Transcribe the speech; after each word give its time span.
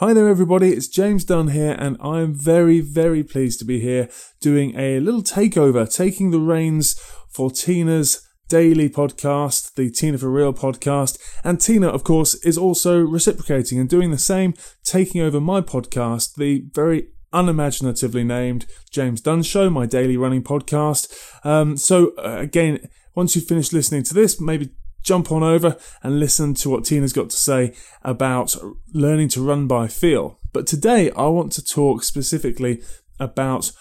Hi 0.00 0.12
there, 0.12 0.28
everybody. 0.28 0.68
It's 0.68 0.86
James 0.86 1.24
Dunne 1.24 1.48
here, 1.48 1.74
and 1.76 1.96
I'm 2.00 2.32
very, 2.32 2.78
very 2.78 3.24
pleased 3.24 3.58
to 3.58 3.64
be 3.64 3.80
here 3.80 4.08
doing 4.40 4.78
a 4.78 5.00
little 5.00 5.24
takeover, 5.24 5.92
taking 5.92 6.30
the 6.30 6.38
reins 6.38 6.94
for 7.28 7.50
Tina's 7.50 8.24
daily 8.48 8.88
podcast, 8.88 9.74
the 9.74 9.90
Tina 9.90 10.16
for 10.16 10.30
Real 10.30 10.52
podcast. 10.52 11.18
And 11.42 11.60
Tina, 11.60 11.88
of 11.88 12.04
course, 12.04 12.36
is 12.44 12.56
also 12.56 13.00
reciprocating 13.00 13.80
and 13.80 13.88
doing 13.88 14.12
the 14.12 14.18
same, 14.18 14.54
taking 14.84 15.20
over 15.20 15.40
my 15.40 15.62
podcast, 15.62 16.36
the 16.36 16.62
very 16.72 17.08
unimaginatively 17.32 18.22
named 18.22 18.66
James 18.92 19.20
Dunne 19.20 19.42
Show, 19.42 19.68
my 19.68 19.84
daily 19.84 20.16
running 20.16 20.44
podcast. 20.44 21.12
Um, 21.44 21.76
so, 21.76 22.12
uh, 22.18 22.36
again, 22.38 22.88
once 23.16 23.34
you've 23.34 23.46
finished 23.46 23.72
listening 23.72 24.04
to 24.04 24.14
this, 24.14 24.40
maybe 24.40 24.70
jump 25.08 25.32
on 25.32 25.42
over 25.42 25.78
and 26.02 26.20
listen 26.20 26.52
to 26.52 26.68
what 26.68 26.84
Tina's 26.84 27.14
got 27.14 27.30
to 27.30 27.36
say 27.36 27.74
about 28.02 28.54
learning 28.92 29.28
to 29.30 29.40
run 29.40 29.66
by 29.66 29.88
feel. 29.88 30.38
But 30.52 30.66
today 30.66 31.10
I 31.12 31.28
want 31.28 31.50
to 31.52 31.64
talk 31.64 32.04
specifically 32.04 32.82
about 33.18 33.72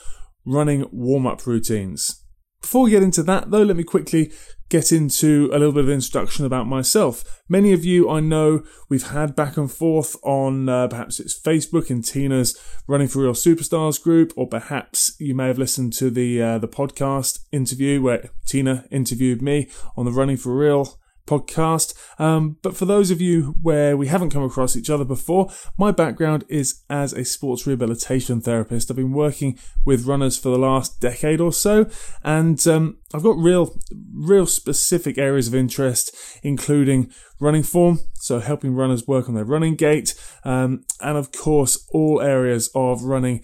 running 0.46 0.88
warm 0.90 1.28
up 1.28 1.46
routines. 1.46 2.24
Before 2.62 2.84
we 2.84 2.92
get 2.92 3.04
into 3.04 3.24
that, 3.24 3.52
though, 3.52 3.64
let 3.64 3.76
me 3.76 3.84
quickly 3.84 4.32
get 4.70 4.92
into 4.92 5.50
a 5.52 5.60
little 5.60 5.74
bit 5.74 5.84
of 5.84 5.90
introduction 5.90 6.46
about 6.46 6.66
myself. 6.66 7.42
Many 7.48 7.72
of 7.74 7.86
you 7.86 8.10
I 8.10 8.20
know 8.22 8.64
we've 8.90 9.10
had 9.10 9.36
back 9.36 9.58
and 9.58 9.72
forth 9.72 10.16
on 10.24 10.68
uh, 10.68 10.88
perhaps 10.88 11.20
it's 11.20 11.40
Facebook 11.40 11.90
and 11.90 12.04
Tina's 12.04 12.58
Running 12.88 13.08
for 13.10 13.22
Real 13.22 13.34
Superstars 13.34 14.02
group, 14.02 14.34
or 14.36 14.48
perhaps 14.48 15.16
you 15.20 15.36
may 15.36 15.48
have 15.48 15.60
listened 15.60 15.94
to 15.94 16.10
the 16.10 16.42
uh, 16.42 16.58
the 16.58 16.68
podcast 16.68 17.40
interview 17.52 18.02
where 18.02 18.30
Tina 18.46 18.86
interviewed 18.92 19.42
me 19.42 19.70
on 19.96 20.06
the 20.06 20.12
Running 20.12 20.38
for 20.38 20.56
Real 20.56 20.98
podcast. 21.28 21.94
Um, 22.20 22.58
but 22.64 22.76
for 22.76 22.86
those 22.86 23.12
of 23.12 23.22
you 23.22 23.56
where 23.62 23.96
we 23.96 24.08
haven't 24.08 24.32
come 24.32 24.44
across 24.44 24.76
each 24.76 24.90
other 24.90 25.06
before, 25.06 25.52
my 25.78 25.92
background 25.92 26.46
is 26.50 26.84
as 26.90 27.14
a 27.14 27.24
sports 27.24 27.68
rehabilitation 27.68 28.42
therapist. 28.42 28.90
I've 28.90 28.98
been 28.98 29.12
working 29.12 29.60
with 29.86 30.08
runners 30.08 30.38
for 30.38 30.50
the 30.50 30.58
last 30.58 31.00
decade 31.00 31.40
or 31.40 31.54
so, 31.54 31.88
and 32.24 32.66
um, 32.68 32.98
I've 33.14 33.24
got 33.24 33.38
real, 33.38 33.80
real 34.14 34.48
specific 34.48 35.18
areas 35.18 35.48
of 35.48 35.56
interest, 35.56 36.16
including 36.42 37.12
running 37.40 37.64
form, 37.64 38.00
so 38.16 38.40
helping 38.40 38.74
runners 38.74 39.08
work 39.08 39.30
on 39.30 39.36
their 39.36 39.46
running 39.46 39.76
gait, 39.76 40.16
um, 40.44 40.84
and 41.02 41.18
of 41.18 41.32
course 41.32 41.88
all 41.92 42.20
areas 42.20 42.70
of 42.74 43.04
running 43.04 43.44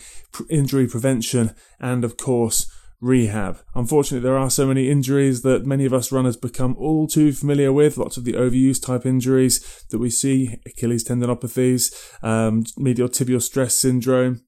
injury 0.50 0.88
prevention, 0.88 1.54
and 1.80 2.04
of 2.04 2.18
course 2.18 2.73
rehab. 3.04 3.60
Unfortunately, 3.76 4.24
there 4.24 4.38
are 4.38 4.50
so 4.50 4.66
many 4.66 4.90
injuries 4.90 5.42
that 5.42 5.66
many 5.66 5.86
of 5.86 5.94
us 5.94 6.12
runners 6.12 6.38
become 6.38 6.76
all 6.78 7.06
too 7.06 7.34
familiar 7.34 7.74
with. 7.74 7.98
Lots 7.98 8.16
of 8.16 8.24
the 8.24 8.34
overuse 8.34 8.82
type 8.82 9.06
injuries 9.06 9.86
that 9.92 10.00
we 10.00 10.10
see, 10.10 10.60
Achilles 10.66 11.04
tendinopathies, 11.04 11.94
um, 12.24 12.64
medial 12.78 13.10
tibial 13.10 13.42
stress 13.42 13.78
syndrome, 13.78 14.42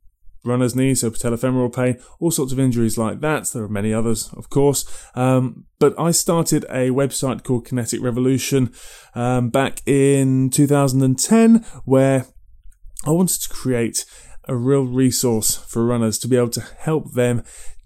runner's 0.45 0.75
knee, 0.75 0.95
so 0.95 1.09
patellofemoral 1.09 1.75
pain, 1.75 1.99
all 2.19 2.31
sorts 2.31 2.53
of 2.53 2.59
injuries 2.59 2.97
like 2.97 3.19
that. 3.19 3.45
There 3.47 3.63
are 3.63 3.69
many 3.69 3.93
others, 3.93 4.31
of 4.33 4.49
course. 4.49 4.85
Um, 5.15 5.65
but 5.77 5.93
I 5.99 6.11
started 6.11 6.63
a 6.65 6.91
website 6.91 7.43
called 7.43 7.65
Kinetic 7.65 8.01
Revolution 8.01 8.73
um, 9.15 9.49
back 9.49 9.81
in 9.85 10.49
2010 10.49 11.65
where 11.83 12.25
I 13.05 13.11
wanted 13.11 13.41
to 13.41 13.49
create 13.49 14.05
a 14.47 14.55
real 14.55 14.85
resource 14.85 15.55
for 15.55 15.85
runners 15.85 16.19
to 16.19 16.27
be 16.27 16.37
able 16.37 16.49
to 16.49 16.61
help 16.61 17.13
them 17.13 17.43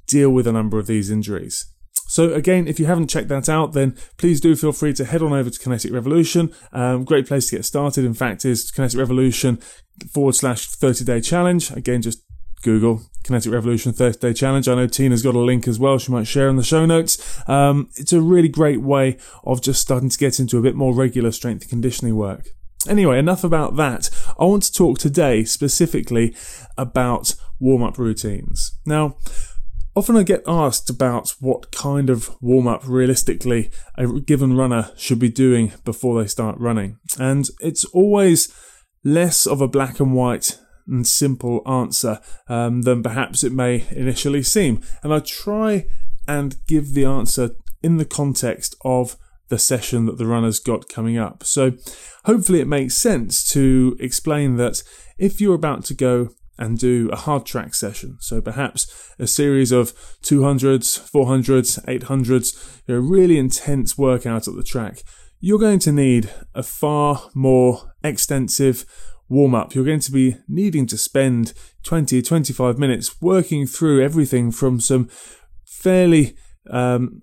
deal 0.10 0.30
with 0.30 0.48
a 0.48 0.52
number 0.52 0.80
of 0.80 0.88
these 0.88 1.10
injuries. 1.10 1.66
So 2.08 2.34
again, 2.34 2.68
if 2.68 2.80
you 2.80 2.88
haven't 2.88 3.10
checked 3.10 3.28
that 3.30 3.48
out, 3.48 3.74
then 3.74 3.96
please 4.18 4.42
do 4.42 4.56
feel 4.56 4.72
free 4.72 4.94
to 4.94 5.06
head 5.06 5.22
on 5.22 5.32
over 5.32 5.50
to 5.50 5.60
Kinetic 5.60 5.94
Revolution. 5.94 6.52
Um, 6.74 7.06
great 7.06 7.28
place 7.28 7.50
to 7.50 7.58
get 7.58 7.66
started. 7.66 8.04
In 8.04 8.16
fact, 8.16 8.46
is 8.46 8.72
Kinetic 8.72 8.98
Revolution 8.98 9.58
forward 10.12 10.34
slash 10.34 10.66
30 10.68 11.06
day 11.06 11.22
challenge. 11.22 11.70
Again, 11.72 12.02
just 12.02 12.24
Google 12.62 13.02
Kinetic 13.24 13.52
Revolution 13.52 13.94
30 13.94 14.20
Day 14.20 14.34
Challenge. 14.34 14.68
I 14.68 14.76
know 14.76 14.88
Tina's 14.88 15.22
got 15.22 15.36
a 15.36 15.40
link 15.40 15.68
as 15.68 15.80
well. 15.80 15.98
She 15.98 16.12
might 16.12 16.28
share 16.28 16.50
in 16.50 16.56
the 16.56 16.64
show 16.64 16.86
notes. 16.86 17.40
Um, 17.48 17.90
it's 17.96 18.14
a 18.14 18.22
really 18.22 18.50
great 18.50 18.82
way 18.82 19.18
of 19.44 19.62
just 19.62 19.82
starting 19.82 20.10
to 20.10 20.18
get 20.18 20.40
into 20.40 20.58
a 20.58 20.62
bit 20.62 20.76
more 20.76 20.94
regular 20.94 21.32
strength 21.32 21.64
and 21.64 21.70
conditioning 21.70 22.16
work. 22.16 22.50
Anyway, 22.88 23.20
enough 23.20 23.44
about 23.44 23.76
that. 23.76 24.10
I 24.40 24.46
want 24.46 24.64
to 24.64 24.74
talk 24.74 25.00
today 25.00 25.44
specifically 25.44 26.36
about 26.78 27.36
warm 27.60 27.84
up 27.84 27.98
routines. 27.98 28.78
Now, 28.86 29.18
Often 30.00 30.16
I 30.16 30.24
get 30.24 30.44
asked 30.48 30.90
about 30.90 31.36
what 31.42 31.74
kind 31.74 32.10
of 32.10 32.42
warm 32.42 32.70
up 32.70 32.88
realistically 32.88 33.70
a 33.96 34.08
given 34.08 34.56
runner 34.56 34.92
should 34.96 35.20
be 35.20 35.28
doing 35.28 35.74
before 35.84 36.22
they 36.22 36.28
start 36.30 36.58
running. 36.58 37.00
And 37.20 37.50
it's 37.60 37.84
always 37.84 38.48
less 39.04 39.46
of 39.46 39.60
a 39.60 39.68
black 39.68 40.00
and 40.00 40.14
white 40.14 40.58
and 40.88 41.06
simple 41.06 41.62
answer 41.70 42.22
um, 42.48 42.84
than 42.84 43.04
perhaps 43.04 43.44
it 43.44 43.52
may 43.52 43.88
initially 43.92 44.42
seem. 44.42 44.82
And 45.04 45.14
I 45.14 45.20
try 45.20 45.88
and 46.30 46.56
give 46.66 46.94
the 46.94 47.04
answer 47.04 47.50
in 47.84 47.98
the 47.98 48.06
context 48.06 48.78
of 48.86 49.18
the 49.50 49.60
session 49.60 50.06
that 50.06 50.18
the 50.18 50.28
runner's 50.28 50.62
got 50.62 50.88
coming 50.88 51.18
up. 51.18 51.44
So 51.44 51.74
hopefully 52.24 52.62
it 52.62 52.70
makes 52.70 52.96
sense 52.96 53.44
to 53.52 53.98
explain 54.00 54.56
that 54.56 54.82
if 55.18 55.42
you're 55.42 55.56
about 55.56 55.84
to 55.86 55.94
go 55.94 56.30
and 56.60 56.78
do 56.78 57.10
a 57.12 57.16
hard 57.16 57.46
track 57.46 57.74
session. 57.74 58.18
So 58.20 58.42
perhaps 58.42 59.14
a 59.18 59.26
series 59.26 59.72
of 59.72 59.94
200s, 60.22 61.10
400s, 61.10 61.84
800s, 61.86 62.82
you 62.86 62.96
know, 62.96 63.00
really 63.00 63.40
intense 63.40 63.98
workout 63.98 64.48
at 64.48 64.56
the 64.56 64.64
track. 64.64 65.02
You're 65.40 65.58
going 65.58 65.80
to 65.80 65.94
need 65.94 66.30
a 66.54 66.62
far 66.62 67.30
more 67.34 67.94
extensive 68.04 68.86
warm 69.30 69.56
up. 69.56 69.74
You're 69.74 69.86
going 69.86 70.02
to 70.02 70.12
be 70.12 70.36
needing 70.50 70.86
to 70.88 70.98
spend 70.98 71.54
20, 71.84 72.22
25 72.22 72.78
minutes 72.78 73.22
working 73.22 73.66
through 73.66 74.04
everything 74.04 74.52
from 74.52 74.82
some 74.82 75.08
fairly, 75.66 76.36
um, 76.70 77.22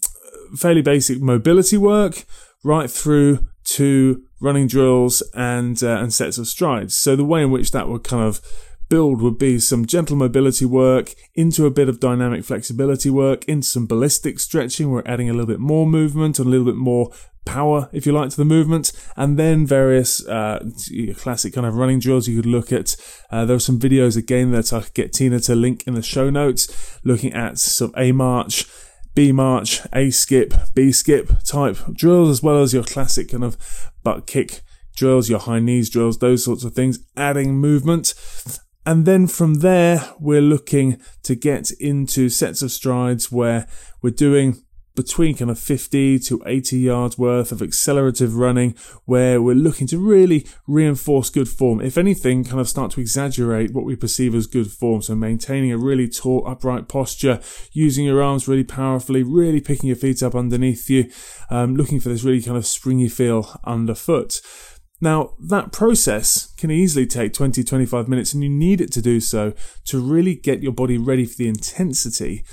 fairly 0.57 0.81
basic 0.81 1.21
mobility 1.21 1.77
work 1.77 2.25
right 2.65 2.91
through 2.91 3.47
to 3.65 4.23
running 4.41 4.67
drills 4.67 5.23
and 5.35 5.83
uh, 5.83 5.99
and 5.99 6.13
sets 6.13 6.39
of 6.39 6.47
strides. 6.47 6.95
So 6.95 7.17
the 7.17 7.25
way 7.25 7.43
in 7.43 7.51
which 7.51 7.73
that 7.73 7.89
would 7.89 8.05
kind 8.05 8.23
of 8.23 8.41
build 8.89 9.21
would 9.23 9.39
be 9.39 9.59
some 9.59 9.87
gentle 9.87 10.17
mobility 10.17 10.65
work 10.65 11.15
into 11.35 11.67
a 11.67 11.71
bit 11.71 11.89
of 11.89 12.01
dynamic 12.01 12.45
flexibility 12.45 13.11
work, 13.11 13.45
into 13.47 13.67
some 13.67 13.87
ballistic 13.87 14.39
stretching. 14.39 14.91
We're 14.91 15.03
adding 15.07 15.29
a 15.29 15.33
little 15.33 15.47
bit 15.47 15.61
more 15.61 15.87
movement 15.87 16.39
and 16.39 16.47
a 16.47 16.51
little 16.51 16.67
bit 16.67 16.77
more 16.77 17.11
power, 17.45 17.89
if 17.93 18.05
you 18.07 18.13
like, 18.13 18.31
to 18.31 18.37
the 18.37 18.45
movement, 18.45 18.93
and 19.17 19.39
then 19.39 19.67
various 19.67 20.27
uh, 20.27 20.69
classic 21.17 21.55
kind 21.55 21.67
of 21.67 21.77
running 21.77 22.01
drills 22.01 22.29
you 22.29 22.37
could 22.37 22.51
look 22.51 22.73
at. 22.73 22.97
Uh, 23.31 23.45
there 23.45 23.57
are 23.57 23.61
some 23.61 23.79
videos 23.79 24.17
again 24.17 24.51
that 24.51 24.73
I 24.73 24.81
could 24.81 24.95
get 24.95 25.13
Tina 25.13 25.41
to 25.41 25.55
link 25.55 25.85
in 25.87 25.95
the 25.95 26.03
show 26.03 26.29
notes, 26.29 26.99
looking 27.05 27.33
at 27.33 27.59
some 27.59 27.93
A 27.97 28.13
march. 28.13 28.67
B 29.15 29.33
march, 29.33 29.81
A 29.95 30.11
skip, 30.11 30.53
B 30.75 30.93
skip 30.93 31.43
type 31.43 31.79
drills, 31.95 32.29
as 32.29 32.43
well 32.43 32.61
as 32.61 32.75
your 32.75 32.85
classic 32.85 33.31
kind 33.31 33.45
of 33.45 33.57
butt 34.03 34.27
kick 34.27 34.61
drills, 34.95 35.31
your 35.31 35.39
high 35.39 35.59
knees 35.59 35.89
drills, 35.89 36.19
those 36.19 36.45
sorts 36.45 36.65
of 36.65 36.75
things, 36.75 36.99
adding 37.17 37.57
movement. 37.57 38.13
And 38.87 39.05
then 39.05 39.27
from 39.27 39.55
there, 39.55 40.15
we're 40.21 40.41
looking 40.41 41.01
to 41.25 41.35
get 41.35 41.73
into 41.73 42.29
sets 42.29 42.63
of 42.63 42.71
strides 42.71 43.33
where 43.33 43.67
we're 44.01 44.11
doing 44.11 44.63
between 44.95 45.37
kind 45.37 45.51
of 45.51 45.59
50 45.59 46.21
to 46.21 46.43
80 46.47 46.79
yards 46.79 47.19
worth 47.19 47.51
of 47.51 47.61
accelerative 47.61 48.37
running 48.37 48.75
where 49.05 49.43
we're 49.43 49.57
looking 49.57 49.89
to 49.89 49.99
really 49.99 50.47
reinforce 50.69 51.31
good 51.31 51.49
form. 51.49 51.81
If 51.81 51.99
anything, 51.99 52.45
kind 52.45 52.61
of 52.61 52.69
start 52.69 52.93
to 52.93 53.01
exaggerate 53.01 53.75
what 53.75 53.85
we 53.85 53.97
perceive 53.97 54.35
as 54.37 54.47
good 54.47 54.71
form. 54.71 55.03
So 55.03 55.17
maintaining 55.17 55.73
a 55.73 55.79
really 55.79 56.09
tall, 56.09 56.47
upright 56.47 56.89
posture, 56.89 57.41
using 57.73 58.07
your 58.07 58.23
arms 58.23 58.49
really 58.49 58.65
powerfully, 58.65 59.25
really 59.25 59.61
picking 59.61 59.89
your 59.89 59.97
feet 59.97 60.23
up 60.23 60.35
underneath 60.35 60.89
you, 60.89 61.11
um, 61.51 61.77
looking 61.77 62.01
for 62.01 62.09
this 62.09 62.23
really 62.23 62.41
kind 62.41 62.57
of 62.57 62.67
springy 62.67 63.09
feel 63.09 63.61
underfoot. 63.65 64.41
Now, 65.01 65.34
that 65.39 65.73
process 65.73 66.53
can 66.55 66.71
easily 66.71 67.07
take 67.07 67.34
20, 67.34 67.62
25 67.62 68.09
minutes, 68.09 68.33
and 68.33 68.43
you 68.43 68.49
need 68.49 68.81
it 68.81 68.91
to 68.93 69.03
do 69.03 69.20
so 69.20 69.53
to 69.87 70.00
really 70.00 70.35
get 70.35 70.62
your 70.62 70.73
body 70.73 70.97
ready 70.97 71.26
for 71.26 71.37
the 71.37 71.49
intensity 71.49 72.44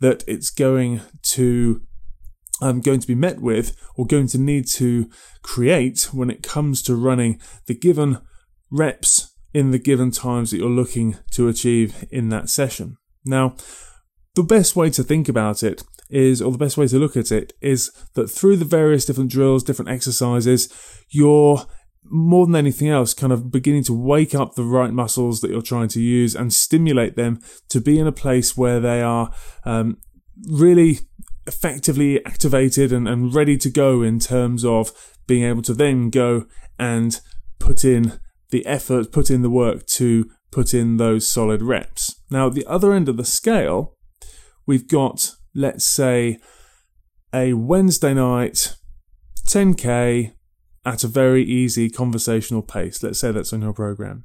that 0.00 0.24
it's 0.26 0.50
going 0.50 1.00
to 1.22 1.82
um, 2.60 2.80
going 2.80 3.00
to 3.00 3.06
be 3.06 3.14
met 3.14 3.40
with 3.40 3.76
or 3.96 4.06
going 4.06 4.28
to 4.28 4.38
need 4.38 4.68
to 4.68 5.10
create 5.42 6.08
when 6.12 6.30
it 6.30 6.44
comes 6.44 6.80
to 6.82 6.94
running 6.94 7.40
the 7.66 7.74
given 7.74 8.18
reps 8.70 9.32
in 9.52 9.70
the 9.70 9.78
given 9.78 10.10
times 10.10 10.50
that 10.50 10.58
you're 10.58 10.70
looking 10.70 11.16
to 11.32 11.48
achieve 11.48 12.04
in 12.10 12.28
that 12.28 12.48
session. 12.48 12.96
Now, 13.24 13.56
the 14.34 14.44
best 14.44 14.76
way 14.76 14.90
to 14.90 15.02
think 15.02 15.28
about 15.28 15.62
it 15.62 15.82
is, 16.08 16.40
or 16.40 16.52
the 16.52 16.58
best 16.58 16.76
way 16.76 16.86
to 16.86 16.98
look 16.98 17.16
at 17.16 17.32
it 17.32 17.52
is 17.60 17.90
that 18.14 18.28
through 18.28 18.56
the 18.56 18.64
various 18.64 19.04
different 19.04 19.30
drills, 19.30 19.64
different 19.64 19.90
exercises, 19.90 20.72
you're 21.08 21.64
more 22.12 22.44
than 22.44 22.54
anything 22.54 22.88
else, 22.88 23.14
kind 23.14 23.32
of 23.32 23.50
beginning 23.50 23.82
to 23.84 23.92
wake 23.94 24.34
up 24.34 24.54
the 24.54 24.64
right 24.64 24.92
muscles 24.92 25.40
that 25.40 25.50
you're 25.50 25.62
trying 25.62 25.88
to 25.88 26.00
use 26.00 26.34
and 26.34 26.52
stimulate 26.52 27.16
them 27.16 27.40
to 27.70 27.80
be 27.80 27.98
in 27.98 28.06
a 28.06 28.12
place 28.12 28.54
where 28.54 28.78
they 28.80 29.00
are 29.00 29.32
um, 29.64 29.96
really 30.46 30.98
effectively 31.46 32.24
activated 32.26 32.92
and, 32.92 33.08
and 33.08 33.34
ready 33.34 33.56
to 33.56 33.70
go 33.70 34.02
in 34.02 34.18
terms 34.18 34.62
of 34.62 34.92
being 35.26 35.42
able 35.42 35.62
to 35.62 35.72
then 35.72 36.10
go 36.10 36.44
and 36.78 37.20
put 37.58 37.82
in 37.82 38.20
the 38.50 38.64
effort, 38.66 39.10
put 39.10 39.30
in 39.30 39.40
the 39.40 39.50
work 39.50 39.86
to 39.86 40.30
put 40.50 40.74
in 40.74 40.98
those 40.98 41.26
solid 41.26 41.62
reps. 41.62 42.20
Now, 42.30 42.48
at 42.48 42.52
the 42.52 42.66
other 42.66 42.92
end 42.92 43.08
of 43.08 43.16
the 43.16 43.24
scale, 43.24 43.96
we've 44.66 44.86
got, 44.86 45.30
let's 45.54 45.84
say, 45.84 46.38
a 47.32 47.54
Wednesday 47.54 48.12
night 48.12 48.76
10k 49.46 50.32
at 50.84 51.04
a 51.04 51.08
very 51.08 51.44
easy 51.44 51.88
conversational 51.88 52.62
pace. 52.62 53.02
Let's 53.02 53.18
say 53.18 53.32
that's 53.32 53.52
on 53.52 53.62
your 53.62 53.72
program. 53.72 54.24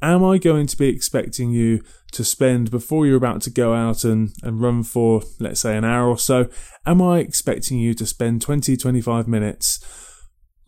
Am 0.00 0.24
I 0.24 0.38
going 0.38 0.66
to 0.68 0.76
be 0.76 0.88
expecting 0.88 1.50
you 1.50 1.82
to 2.12 2.22
spend 2.22 2.70
before 2.70 3.06
you're 3.06 3.16
about 3.16 3.42
to 3.42 3.50
go 3.50 3.74
out 3.74 4.04
and, 4.04 4.32
and 4.42 4.60
run 4.60 4.84
for, 4.84 5.22
let's 5.40 5.60
say, 5.60 5.76
an 5.76 5.84
hour 5.84 6.08
or 6.08 6.18
so? 6.18 6.48
Am 6.86 7.02
I 7.02 7.18
expecting 7.18 7.78
you 7.78 7.94
to 7.94 8.06
spend 8.06 8.40
20, 8.40 8.76
25 8.76 9.26
minutes 9.26 9.80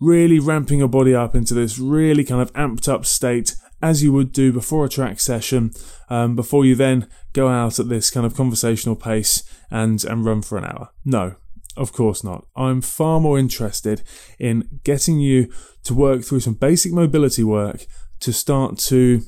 really 0.00 0.40
ramping 0.40 0.80
your 0.80 0.88
body 0.88 1.14
up 1.14 1.36
into 1.36 1.54
this 1.54 1.78
really 1.78 2.24
kind 2.24 2.40
of 2.40 2.52
amped 2.54 2.88
up 2.88 3.06
state 3.06 3.54
as 3.82 4.02
you 4.02 4.12
would 4.12 4.32
do 4.32 4.52
before 4.52 4.84
a 4.84 4.88
track 4.88 5.20
session, 5.20 5.70
um, 6.08 6.34
before 6.34 6.64
you 6.64 6.74
then 6.74 7.06
go 7.32 7.48
out 7.48 7.78
at 7.78 7.88
this 7.88 8.10
kind 8.10 8.26
of 8.26 8.34
conversational 8.34 8.96
pace 8.96 9.42
and, 9.70 10.04
and 10.04 10.24
run 10.24 10.42
for 10.42 10.58
an 10.58 10.64
hour? 10.64 10.90
No, 11.04 11.36
of 11.76 11.92
course 11.92 12.24
not. 12.24 12.46
I'm 12.56 12.80
far 12.80 13.20
more 13.20 13.38
interested 13.38 14.02
in 14.38 14.80
getting 14.84 15.20
you 15.20 15.52
to 15.84 15.94
work 15.94 16.22
through 16.24 16.40
some 16.40 16.54
basic 16.54 16.92
mobility 16.92 17.44
work 17.44 17.86
to 18.20 18.32
start 18.32 18.78
to, 18.78 19.22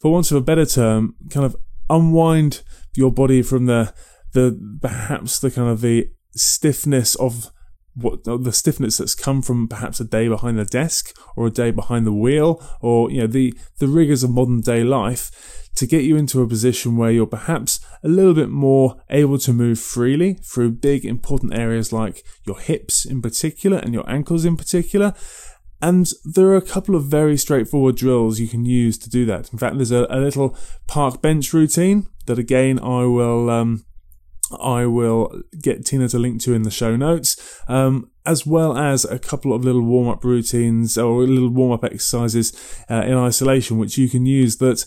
for 0.00 0.12
want 0.12 0.30
of 0.30 0.36
a 0.36 0.40
better 0.40 0.66
term, 0.66 1.14
kind 1.30 1.46
of 1.46 1.56
unwind 1.88 2.62
your 2.94 3.12
body 3.12 3.42
from 3.42 3.66
the 3.66 3.94
the 4.32 4.78
perhaps 4.82 5.38
the 5.38 5.50
kind 5.50 5.68
of 5.68 5.80
the 5.80 6.10
stiffness 6.34 7.14
of 7.16 7.50
what 7.94 8.24
the 8.24 8.52
stiffness 8.52 8.98
that's 8.98 9.14
come 9.14 9.40
from 9.40 9.66
perhaps 9.66 10.00
a 10.00 10.04
day 10.04 10.28
behind 10.28 10.58
the 10.58 10.66
desk 10.66 11.16
or 11.34 11.46
a 11.46 11.50
day 11.50 11.70
behind 11.70 12.06
the 12.06 12.12
wheel 12.12 12.62
or 12.82 13.10
you 13.10 13.20
know 13.20 13.26
the 13.26 13.54
the 13.78 13.88
rigors 13.88 14.22
of 14.22 14.30
modern 14.30 14.60
day 14.60 14.84
life 14.84 15.65
to 15.76 15.86
get 15.86 16.04
you 16.04 16.16
into 16.16 16.42
a 16.42 16.48
position 16.48 16.96
where 16.96 17.10
you're 17.10 17.26
perhaps 17.26 17.80
a 18.02 18.08
little 18.08 18.34
bit 18.34 18.48
more 18.48 19.02
able 19.10 19.38
to 19.38 19.52
move 19.52 19.78
freely 19.78 20.34
through 20.34 20.70
big 20.70 21.04
important 21.04 21.54
areas 21.54 21.92
like 21.92 22.24
your 22.44 22.58
hips 22.58 23.04
in 23.04 23.22
particular 23.22 23.78
and 23.78 23.94
your 23.94 24.08
ankles 24.10 24.44
in 24.44 24.56
particular 24.56 25.14
and 25.82 26.10
there 26.24 26.46
are 26.46 26.56
a 26.56 26.62
couple 26.62 26.94
of 26.94 27.04
very 27.04 27.36
straightforward 27.36 27.96
drills 27.96 28.40
you 28.40 28.48
can 28.48 28.64
use 28.64 28.96
to 28.98 29.10
do 29.10 29.26
that. 29.26 29.52
In 29.52 29.58
fact, 29.58 29.76
there's 29.76 29.90
a, 29.90 30.06
a 30.08 30.18
little 30.18 30.56
park 30.86 31.20
bench 31.20 31.52
routine 31.52 32.06
that 32.26 32.38
again 32.38 32.78
I 32.78 33.04
will 33.04 33.50
um, 33.50 33.84
I 34.58 34.86
will 34.86 35.42
get 35.60 35.84
Tina 35.84 36.08
to 36.08 36.18
link 36.18 36.40
to 36.42 36.54
in 36.54 36.62
the 36.62 36.70
show 36.70 36.96
notes, 36.96 37.60
um, 37.68 38.10
as 38.24 38.46
well 38.46 38.76
as 38.76 39.04
a 39.04 39.18
couple 39.18 39.52
of 39.52 39.64
little 39.64 39.82
warm 39.82 40.08
up 40.08 40.24
routines 40.24 40.96
or 40.96 41.24
little 41.24 41.50
warm 41.50 41.72
up 41.72 41.84
exercises 41.84 42.52
uh, 42.88 43.02
in 43.06 43.14
isolation, 43.14 43.78
which 43.78 43.98
you 43.98 44.08
can 44.08 44.24
use 44.24 44.56
that 44.58 44.86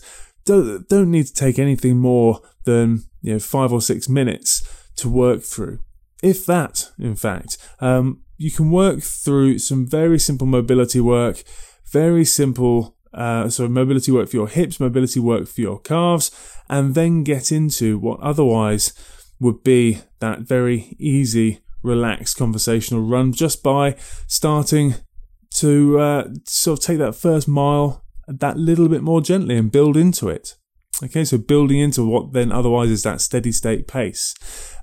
don't, 0.50 0.88
don't 0.88 1.10
need 1.10 1.26
to 1.26 1.34
take 1.34 1.58
anything 1.58 1.96
more 1.96 2.40
than 2.64 3.04
you 3.22 3.34
know 3.34 3.38
five 3.38 3.72
or 3.72 3.80
six 3.80 4.08
minutes 4.08 4.62
to 4.96 5.08
work 5.08 5.42
through, 5.42 5.78
if 6.22 6.44
that, 6.46 6.90
in 6.98 7.14
fact. 7.14 7.56
Um, 7.78 8.22
you 8.36 8.50
can 8.50 8.70
work 8.70 9.00
through 9.02 9.58
some 9.58 9.86
very 9.86 10.18
simple 10.18 10.46
mobility 10.46 11.00
work, 11.00 11.44
very 11.92 12.24
simple 12.24 12.96
uh, 13.12 13.48
so 13.48 13.68
mobility 13.68 14.12
work 14.12 14.28
for 14.28 14.36
your 14.36 14.48
hips, 14.48 14.80
mobility 14.80 15.20
work 15.20 15.46
for 15.46 15.60
your 15.60 15.80
calves, 15.80 16.30
and 16.68 16.94
then 16.94 17.24
get 17.24 17.52
into 17.52 17.98
what 17.98 18.20
otherwise 18.20 18.92
would 19.40 19.62
be 19.62 19.98
that 20.20 20.40
very 20.40 20.96
easy, 20.98 21.60
relaxed 21.82 22.36
conversational 22.36 23.02
run 23.02 23.32
just 23.32 23.62
by 23.62 23.96
starting 24.26 24.94
to 25.54 25.98
uh, 25.98 26.28
sort 26.44 26.78
of 26.78 26.84
take 26.84 26.98
that 26.98 27.14
first 27.14 27.48
mile 27.48 28.04
that 28.38 28.56
little 28.56 28.88
bit 28.88 29.02
more 29.02 29.20
gently 29.20 29.56
and 29.56 29.72
build 29.72 29.96
into 29.96 30.28
it. 30.28 30.56
Okay, 31.02 31.24
so 31.24 31.38
building 31.38 31.78
into 31.78 32.04
what 32.04 32.32
then 32.32 32.52
otherwise 32.52 32.90
is 32.90 33.02
that 33.02 33.20
steady 33.20 33.52
state 33.52 33.88
pace. 33.88 34.34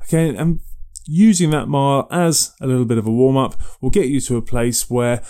Okay, 0.04 0.36
and 0.36 0.60
using 1.06 1.52
that 1.52 1.68
mile 1.68 2.08
as 2.12 2.54
a 2.60 2.68
little 2.68 2.86
bit 2.86 2.98
of 2.98 3.08
a 3.08 3.12
warm 3.12 3.38
up 3.38 3.56
will 3.82 3.90
get 3.90 4.08
you 4.08 4.20
to 4.22 4.38
a 4.38 4.42
place 4.42 4.90
where 4.90 5.22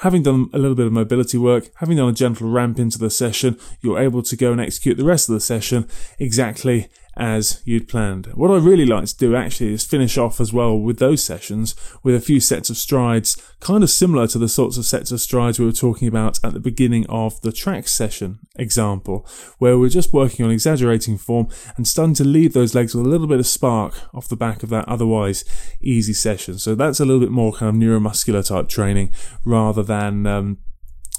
having 0.00 0.22
done 0.22 0.50
a 0.52 0.58
little 0.58 0.74
bit 0.74 0.86
of 0.86 0.92
mobility 0.92 1.38
work, 1.38 1.70
having 1.76 1.96
done 1.96 2.08
a 2.08 2.12
gentle 2.12 2.50
ramp 2.50 2.78
into 2.78 2.98
the 2.98 3.10
session, 3.10 3.58
you're 3.80 4.00
able 4.00 4.22
to 4.22 4.36
go 4.36 4.52
and 4.52 4.60
execute 4.60 4.96
the 4.96 5.04
rest 5.04 5.28
of 5.28 5.34
the 5.34 5.40
session 5.40 5.88
exactly 6.18 6.88
as 7.16 7.62
you'd 7.64 7.88
planned. 7.88 8.26
What 8.34 8.50
I 8.50 8.56
really 8.56 8.86
like 8.86 9.06
to 9.06 9.16
do 9.16 9.36
actually 9.36 9.72
is 9.72 9.84
finish 9.84 10.18
off 10.18 10.40
as 10.40 10.52
well 10.52 10.78
with 10.78 10.98
those 10.98 11.22
sessions 11.22 11.74
with 12.02 12.14
a 12.14 12.20
few 12.20 12.40
sets 12.40 12.70
of 12.70 12.76
strides, 12.76 13.40
kind 13.60 13.82
of 13.82 13.90
similar 13.90 14.26
to 14.28 14.38
the 14.38 14.48
sorts 14.48 14.76
of 14.76 14.84
sets 14.84 15.12
of 15.12 15.20
strides 15.20 15.58
we 15.58 15.66
were 15.66 15.72
talking 15.72 16.08
about 16.08 16.42
at 16.44 16.52
the 16.52 16.60
beginning 16.60 17.06
of 17.08 17.40
the 17.42 17.52
track 17.52 17.88
session 17.88 18.38
example, 18.56 19.26
where 19.58 19.78
we're 19.78 19.88
just 19.88 20.12
working 20.12 20.44
on 20.44 20.50
exaggerating 20.50 21.18
form 21.18 21.48
and 21.76 21.86
starting 21.86 22.14
to 22.14 22.24
leave 22.24 22.52
those 22.52 22.74
legs 22.74 22.94
with 22.94 23.06
a 23.06 23.08
little 23.08 23.26
bit 23.26 23.40
of 23.40 23.46
spark 23.46 23.94
off 24.14 24.28
the 24.28 24.36
back 24.36 24.62
of 24.62 24.70
that 24.70 24.88
otherwise 24.88 25.44
easy 25.80 26.12
session. 26.12 26.58
So 26.58 26.74
that's 26.74 27.00
a 27.00 27.04
little 27.04 27.20
bit 27.20 27.30
more 27.30 27.52
kind 27.52 27.68
of 27.68 27.74
neuromuscular 27.80 28.46
type 28.46 28.68
training 28.68 29.12
rather 29.44 29.82
than 29.82 30.26
um, 30.26 30.58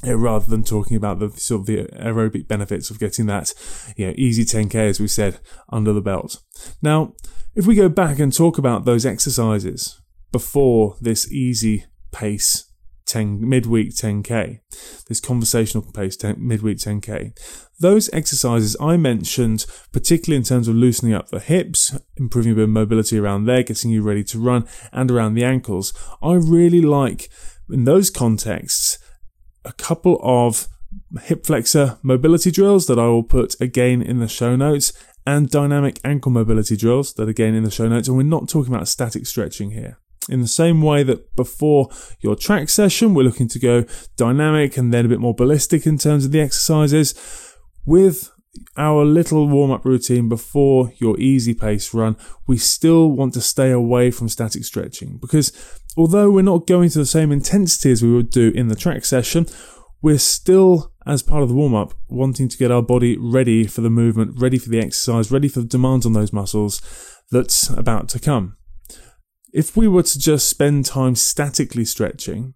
Uh, 0.06 0.16
rather 0.16 0.46
than 0.50 0.64
talking 0.64 0.98
about 0.98 1.20
the 1.20 1.32
sort 1.32 1.62
of 1.62 1.66
the 1.66 1.86
aerobic 1.98 2.48
benefits 2.48 2.92
of 2.92 3.00
getting 3.00 3.26
that, 3.26 3.54
you 3.96 4.06
know, 4.06 4.14
easy 4.18 4.44
10k 4.44 4.76
as 4.76 5.00
we 5.00 5.08
said 5.08 5.40
under 5.70 5.94
the 5.94 6.02
belt. 6.02 6.44
Now, 6.82 7.14
if 7.56 7.66
we 7.66 7.76
go 7.76 7.90
back 7.90 8.20
and 8.20 8.32
talk 8.32 8.58
about 8.58 8.86
those 8.86 9.06
exercises 9.06 10.00
before 10.32 10.98
this 11.00 11.32
easy 11.32 11.86
pace 12.12 12.70
10 13.06 13.48
midweek 13.48 13.92
10k, 13.92 14.60
this 15.08 15.20
conversational 15.20 15.90
pace 15.94 16.18
10, 16.18 16.36
midweek 16.40 16.78
10k, 16.78 17.38
those 17.80 18.10
exercises 18.14 18.76
I 18.80 18.98
mentioned, 18.98 19.66
particularly 19.92 20.38
in 20.38 20.44
terms 20.44 20.68
of 20.68 20.76
loosening 20.76 21.14
up 21.14 21.30
the 21.30 21.40
hips, 21.40 21.98
improving 22.18 22.54
a 22.54 22.56
bit 22.56 22.64
of 22.64 22.70
mobility 22.70 23.18
around 23.18 23.46
there, 23.46 23.64
getting 23.64 23.92
you 23.92 24.02
ready 24.02 24.24
to 24.26 24.40
run, 24.40 24.68
and 24.92 25.12
around 25.12 25.36
the 25.36 25.44
ankles, 25.44 25.94
I 26.22 26.34
really 26.34 26.82
like 26.82 27.30
in 27.70 27.84
those 27.84 28.10
contexts 28.10 28.98
a 29.66 29.74
couple 29.74 30.20
of 30.24 30.68
hip 31.24 31.46
flexor 31.46 31.98
mobility 32.04 32.52
drills 32.52 32.88
that 32.88 33.00
I 33.00 33.08
will 33.08 33.24
put 33.24 33.60
again 33.60 34.02
in 34.02 34.20
the 34.20 34.28
show 34.28 34.56
notes 34.56 34.94
and 35.26 35.50
dynamic 35.50 36.00
ankle 36.04 36.32
mobility 36.32 36.78
drills 36.78 37.14
that 37.16 37.28
again 37.28 37.56
in 37.56 37.64
the 37.64 37.72
show 37.72 37.88
notes. 37.88 38.08
And 38.08 38.16
we're 38.16 38.24
not 38.24 38.48
talking 38.48 38.74
about 38.74 38.88
static 38.88 39.26
stretching 39.26 39.72
here. 39.72 39.98
In 40.30 40.42
the 40.42 40.48
same 40.48 40.82
way 40.82 41.04
that 41.04 41.36
before 41.36 41.90
your 42.20 42.36
track 42.36 42.70
session, 42.70 43.14
we're 43.14 43.24
looking 43.24 43.48
to 43.50 43.60
go 43.60 43.86
dynamic 44.16 44.78
and 44.78 44.94
then 44.94 45.06
a 45.06 45.10
bit 45.10 45.20
more 45.20 45.36
ballistic 45.36 45.86
in 45.86 45.98
terms 45.98 46.26
of 46.26 46.32
the 46.32 46.42
exercises. 46.42 47.14
With 47.86 48.32
our 48.78 49.06
little 49.06 49.48
warm 49.48 49.72
up 49.72 49.86
routine 49.86 50.30
before 50.30 50.92
your 50.98 51.20
easy 51.20 51.54
pace 51.54 51.94
run, 51.94 52.18
we 52.48 52.58
still 52.58 53.12
want 53.12 53.34
to 53.34 53.42
stay 53.42 53.72
away 53.72 54.12
from 54.12 54.30
static 54.30 54.66
stretching 54.66 55.18
because 55.18 55.52
although 55.98 56.30
we're 56.30 56.42
not 56.42 56.68
going 56.68 56.90
to 56.90 57.00
the 57.00 57.06
same 57.06 57.32
intensity 57.32 57.92
as 57.92 58.04
we 58.04 58.14
would 58.14 58.30
do 58.30 58.52
in 58.56 58.68
the 58.68 58.76
track 58.76 59.06
session, 59.06 59.46
we're 60.02 60.18
still, 60.20 60.94
as 61.06 61.24
part 61.24 61.42
of 61.42 61.50
the 61.50 61.56
warm 61.56 61.74
up, 61.74 61.94
wanting 62.10 62.48
to 62.48 62.58
get 62.58 62.72
our 62.72 62.82
body 62.82 63.18
ready 63.18 63.66
for 63.66 63.82
the 63.82 63.90
movement, 63.90 64.40
ready 64.40 64.58
for 64.58 64.70
the 64.70 64.80
exercise, 64.80 65.32
ready 65.32 65.48
for 65.48 65.62
the 65.62 65.68
demands 65.68 66.06
on 66.06 66.14
those 66.14 66.34
muscles 66.34 66.82
that's 67.32 67.70
about 67.70 68.10
to 68.10 68.20
come. 68.20 68.58
If 69.54 69.76
we 69.76 69.88
were 69.88 70.04
to 70.04 70.20
just 70.20 70.50
spend 70.50 70.86
time 70.86 71.16
statically 71.16 71.86
stretching, 71.86 72.54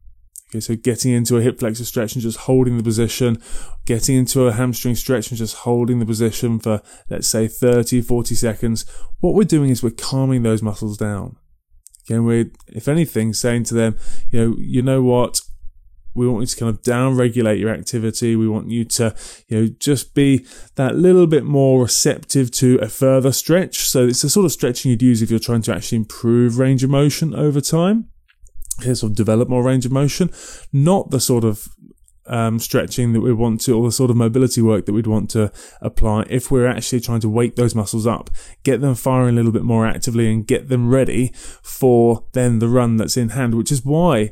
Okay, 0.50 0.60
so 0.60 0.76
getting 0.76 1.12
into 1.14 1.38
a 1.38 1.42
hip 1.42 1.60
flexor 1.60 1.86
stretch 1.86 2.16
and 2.16 2.24
just 2.24 2.40
holding 2.40 2.78
the 2.78 2.84
position, 2.84 3.38
getting 3.86 4.18
into 4.18 4.48
a 4.48 4.52
hamstring 4.52 4.96
stretch 4.96 5.30
and 5.30 5.38
just 5.38 5.58
holding 5.58 6.00
the 6.00 6.08
position 6.08 6.58
for, 6.58 6.82
let's 7.08 7.28
say, 7.28 7.48
30, 7.48 8.02
40 8.02 8.34
seconds. 8.34 8.86
What 9.20 9.36
we're 9.36 9.44
doing 9.44 9.70
is 9.70 9.84
we're 9.84 9.92
calming 9.92 10.42
those 10.42 10.64
muscles 10.64 10.98
down. 10.98 11.36
And 12.10 12.26
we're, 12.26 12.50
if 12.68 12.88
anything, 12.88 13.34
saying 13.34 13.66
to 13.66 13.76
them, 13.76 14.00
you 14.32 14.40
know, 14.40 14.56
you 14.58 14.82
know 14.82 15.04
what? 15.04 15.40
We 16.16 16.28
want 16.28 16.42
you 16.42 16.48
to 16.48 16.56
kind 16.58 16.70
of 16.72 16.82
down 16.82 17.16
regulate 17.16 17.60
your 17.60 17.70
activity. 17.70 18.36
We 18.36 18.48
want 18.48 18.72
you 18.72 18.86
to, 18.86 19.16
you 19.48 19.62
know, 19.62 19.68
just 19.80 20.16
be 20.16 20.48
that 20.74 20.96
little 20.96 21.28
bit 21.28 21.46
more 21.46 21.84
receptive 21.84 22.50
to 22.54 22.80
a 22.82 22.90
further 22.90 23.32
stretch. 23.32 23.82
So 23.82 24.08
it's 24.08 24.24
the 24.24 24.30
sort 24.32 24.48
of 24.48 24.52
stretching 24.52 24.90
you'd 24.90 25.04
use 25.04 25.22
if 25.22 25.30
you're 25.30 25.40
trying 25.40 25.62
to 25.62 25.76
actually 25.76 25.98
improve 25.98 26.58
range 26.58 26.84
of 26.84 26.90
motion 26.90 27.36
over 27.36 27.62
time 27.62 28.10
sort 28.82 29.04
of 29.04 29.16
develop 29.16 29.50
more 29.50 29.64
range 29.64 29.86
of 29.86 29.92
motion, 29.92 30.30
not 30.72 31.12
the 31.12 31.20
sort 31.20 31.44
of 31.44 31.68
um, 32.30 32.60
stretching 32.60 33.14
that 33.14 33.22
we 33.22 33.34
want 33.34 33.62
to, 33.62 33.74
or 33.74 33.88
the 33.88 33.92
sort 33.92 34.12
of 34.12 34.16
mobility 34.16 34.62
work 34.62 34.86
that 34.86 34.94
we'd 34.94 35.08
want 35.08 35.30
to 35.32 35.52
apply 35.82 36.26
if 36.30 36.52
we're 36.52 36.68
actually 36.68 37.02
trying 37.02 37.22
to 37.22 37.30
wake 37.30 37.56
those 37.56 37.76
muscles 37.76 38.06
up, 38.06 38.30
get 38.64 38.82
them 38.82 38.96
firing 38.96 39.34
a 39.34 39.36
little 39.36 39.52
bit 39.52 39.64
more 39.64 39.86
actively 39.86 40.32
and 40.32 40.48
get 40.48 40.70
them 40.70 40.90
ready 40.90 41.32
for 41.36 42.26
then 42.34 42.60
the 42.60 42.68
run 42.68 42.98
that's 42.98 43.18
in 43.18 43.30
hand, 43.30 43.56
which 43.56 43.72
is 43.72 43.84
why 43.84 44.32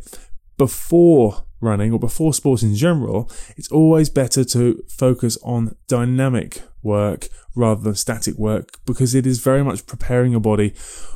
before 0.57 1.43
running 1.59 1.91
or 1.91 1.99
before 1.99 2.33
sports 2.33 2.61
in 2.61 2.75
general, 2.75 3.29
it's 3.55 3.71
always 3.71 4.09
better 4.09 4.43
to 4.43 4.83
focus 4.87 5.37
on 5.43 5.75
dynamic 5.87 6.61
work 6.83 7.27
rather 7.55 7.81
than 7.81 7.95
static 7.95 8.37
work 8.37 8.77
because 8.85 9.15
it 9.15 9.25
is 9.25 9.39
very 9.39 9.63
much 9.63 9.87
preparing 9.87 10.31
your 10.31 10.39
body 10.39 10.73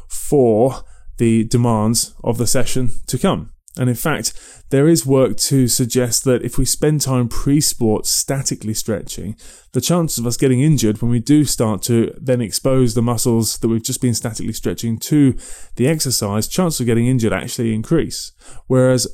for 0.07 0.83
the 1.21 1.43
demands 1.43 2.15
of 2.23 2.39
the 2.39 2.47
session 2.47 2.89
to 3.05 3.15
come. 3.15 3.51
And 3.77 3.87
in 3.89 3.95
fact, 3.95 4.33
there 4.71 4.87
is 4.87 5.05
work 5.05 5.37
to 5.37 5.67
suggest 5.67 6.23
that 6.23 6.43
if 6.43 6.57
we 6.57 6.65
spend 6.65 7.01
time 7.01 7.29
pre 7.29 7.61
sport 7.61 8.07
statically 8.07 8.73
stretching, 8.73 9.35
the 9.73 9.81
chances 9.81 10.17
of 10.17 10.25
us 10.25 10.35
getting 10.35 10.61
injured 10.61 10.99
when 10.99 11.11
we 11.11 11.19
do 11.19 11.45
start 11.45 11.83
to 11.83 12.11
then 12.19 12.41
expose 12.41 12.95
the 12.95 13.03
muscles 13.03 13.59
that 13.59 13.67
we've 13.67 13.83
just 13.83 14.01
been 14.01 14.15
statically 14.15 14.51
stretching 14.51 14.97
to 14.97 15.37
the 15.75 15.87
exercise, 15.87 16.47
chances 16.47 16.79
of 16.79 16.87
getting 16.87 17.05
injured 17.05 17.33
actually 17.33 17.75
increase. 17.75 18.31
Whereas 18.65 19.07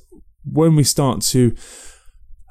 when 0.45 0.77
we 0.77 0.85
start 0.85 1.21
to 1.33 1.53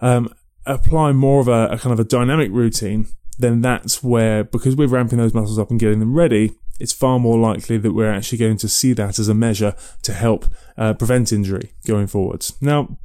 um, 0.02 0.28
apply 0.66 1.12
more 1.12 1.40
of 1.40 1.48
a, 1.48 1.68
a 1.68 1.78
kind 1.78 1.94
of 1.94 1.98
a 1.98 2.04
dynamic 2.04 2.50
routine, 2.52 3.06
then 3.38 3.62
that's 3.62 4.02
where, 4.02 4.44
because 4.44 4.76
we're 4.76 4.86
ramping 4.86 5.18
those 5.18 5.32
muscles 5.32 5.58
up 5.58 5.70
and 5.70 5.80
getting 5.80 6.00
them 6.00 6.14
ready, 6.14 6.52
it's 6.78 6.92
far 6.92 7.18
more 7.18 7.38
likely 7.38 7.78
that 7.78 7.92
we're 7.92 8.12
actually 8.12 8.38
going 8.38 8.56
to 8.58 8.68
see 8.68 8.92
that 8.94 9.18
as 9.18 9.28
a 9.28 9.34
measure 9.34 9.74
to 10.02 10.12
help 10.12 10.46
uh, 10.76 10.94
prevent 10.94 11.32
injury 11.32 11.72
going 11.86 12.06
forwards. 12.06 12.56
Now, 12.60 12.98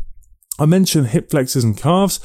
I 0.60 0.66
mentioned 0.66 1.08
hip 1.08 1.32
flexors 1.32 1.64
and 1.64 1.78
calves. 1.78 2.20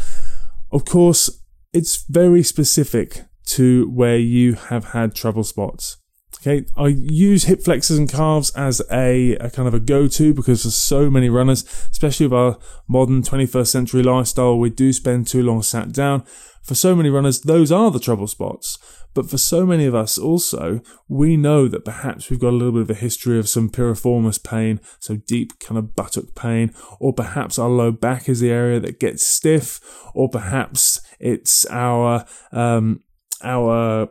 Of 0.71 0.85
course, 0.85 1.31
it's 1.73 2.05
very 2.09 2.43
specific 2.43 3.25
to 3.47 3.89
where 3.91 4.19
you 4.19 4.55
have 4.55 4.87
had 4.87 5.15
trouble 5.15 5.45
spots. 5.45 5.99
Okay, 6.41 6.67
I 6.77 6.89
use 6.89 7.45
hip 7.45 7.63
flexors 7.63 7.99
and 7.99 8.09
calves 8.09 8.51
as 8.51 8.83
a, 8.93 9.37
a, 9.37 9.51
kind 9.51 9.67
of 9.67 9.75
a 9.75 9.81
go-to 9.81 10.35
because 10.35 10.63
for 10.63 10.71
so 10.71 11.11
many 11.11 11.29
runners, 11.29 11.65
especially 11.91 12.27
with 12.27 12.35
our 12.35 12.59
modern 12.87 13.23
21st 13.23 13.67
century 13.67 14.03
lifestyle, 14.03 14.59
we 14.59 14.71
do 14.71 14.93
spend 14.93 15.27
too 15.27 15.43
long 15.43 15.63
sat 15.63 15.93
down. 15.93 16.25
For 16.67 16.75
so 16.75 16.97
many 16.97 17.11
runners, 17.11 17.43
those 17.43 17.71
are 17.71 17.93
the 17.93 18.01
trouble 18.01 18.27
spots. 18.27 18.79
But 19.15 19.31
for 19.31 19.39
so 19.39 19.65
many 19.65 19.87
of 19.87 19.95
us 19.95 20.19
also, 20.19 20.83
we 21.09 21.37
know 21.37 21.69
that 21.69 21.85
perhaps 21.85 22.29
we've 22.29 22.41
got 22.41 22.51
a 22.51 22.59
little 22.59 22.73
bit 22.73 22.83
of 22.83 22.91
a 22.91 22.95
history 22.95 23.39
of 23.39 23.49
some 23.49 23.71
piriformis 23.71 24.43
pain, 24.43 24.81
so 24.99 25.17
deep 25.17 25.59
kind 25.61 25.79
of 25.79 25.95
buttock 25.95 26.35
pain, 26.35 26.75
or 26.99 27.13
perhaps 27.13 27.59
our 27.59 27.69
low 27.69 27.93
back 27.93 28.29
is 28.29 28.41
the 28.41 28.51
area 28.51 28.81
that 28.81 28.99
gets 28.99 29.25
stiff, 29.25 29.81
or 30.13 30.29
perhaps 30.29 31.01
it's 31.21 31.65
our, 31.71 32.27
um, 32.53 33.01
our 33.43 34.09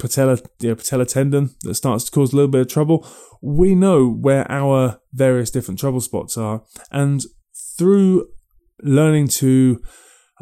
patella, 0.00 0.38
you 0.60 0.74
patella 0.74 1.06
tendon 1.06 1.54
that 1.62 1.76
starts 1.76 2.04
to 2.04 2.10
cause 2.10 2.32
a 2.32 2.36
little 2.36 2.50
bit 2.50 2.62
of 2.62 2.68
trouble. 2.68 3.06
We 3.40 3.76
know 3.76 4.10
where 4.10 4.50
our 4.50 5.00
various 5.12 5.50
different 5.50 5.78
trouble 5.78 6.00
spots 6.00 6.36
are. 6.36 6.64
And 6.90 7.22
through 7.78 8.26
learning 8.82 9.28
to 9.28 9.80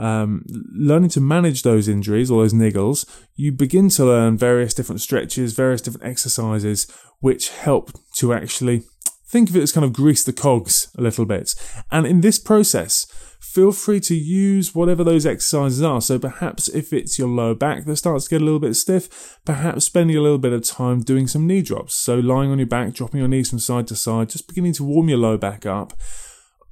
um, 0.00 0.44
learning 0.72 1.10
to 1.10 1.20
manage 1.20 1.62
those 1.62 1.86
injuries 1.86 2.30
or 2.30 2.42
those 2.42 2.54
niggles, 2.54 3.04
you 3.36 3.52
begin 3.52 3.90
to 3.90 4.06
learn 4.06 4.38
various 4.38 4.72
different 4.72 5.02
stretches, 5.02 5.52
various 5.52 5.82
different 5.82 6.06
exercises, 6.06 6.90
which 7.20 7.50
help 7.50 7.92
to 8.16 8.32
actually 8.32 8.82
think 9.28 9.50
of 9.50 9.56
it 9.56 9.62
as 9.62 9.72
kind 9.72 9.84
of 9.84 9.92
grease 9.92 10.24
the 10.24 10.32
cogs 10.32 10.90
a 10.96 11.02
little 11.02 11.26
bit. 11.26 11.54
And 11.90 12.06
in 12.06 12.22
this 12.22 12.38
process, 12.38 13.06
feel 13.40 13.72
free 13.72 14.00
to 14.00 14.14
use 14.14 14.74
whatever 14.74 15.04
those 15.04 15.26
exercises 15.26 15.82
are. 15.82 16.00
So 16.00 16.18
perhaps 16.18 16.68
if 16.68 16.94
it's 16.94 17.18
your 17.18 17.28
lower 17.28 17.54
back 17.54 17.84
that 17.84 17.96
starts 17.96 18.24
to 18.24 18.30
get 18.30 18.42
a 18.42 18.44
little 18.44 18.58
bit 18.58 18.76
stiff, 18.76 19.38
perhaps 19.44 19.84
spending 19.84 20.16
a 20.16 20.22
little 20.22 20.38
bit 20.38 20.54
of 20.54 20.64
time 20.64 21.02
doing 21.02 21.26
some 21.26 21.46
knee 21.46 21.60
drops. 21.60 21.92
So 21.94 22.18
lying 22.18 22.50
on 22.50 22.58
your 22.58 22.66
back, 22.66 22.94
dropping 22.94 23.20
your 23.20 23.28
knees 23.28 23.50
from 23.50 23.58
side 23.58 23.86
to 23.88 23.96
side, 23.96 24.30
just 24.30 24.48
beginning 24.48 24.72
to 24.74 24.84
warm 24.84 25.10
your 25.10 25.18
lower 25.18 25.38
back 25.38 25.66
up. 25.66 25.92